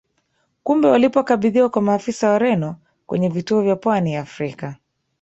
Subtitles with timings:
[0.63, 4.75] Kumbe walipokabidhiwa kwa maafisa Wareno kwenye vituo vya pwani ya Afrika